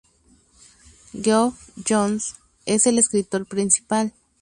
[1.13, 4.13] Geoff Johns es el escritor principal.